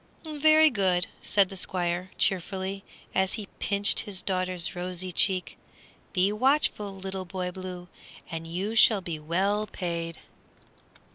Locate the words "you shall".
8.47-9.01